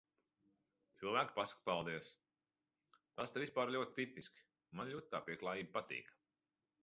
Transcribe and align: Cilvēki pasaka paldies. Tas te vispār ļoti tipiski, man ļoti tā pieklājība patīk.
Cilvēki 0.99 1.35
pasaka 1.35 1.61
paldies. 1.67 2.07
Tas 3.19 3.35
te 3.35 3.43
vispār 3.45 3.73
ļoti 3.77 3.95
tipiski, 3.99 4.47
man 4.79 4.93
ļoti 4.95 5.11
tā 5.15 5.23
pieklājība 5.29 5.77
patīk. 5.77 6.11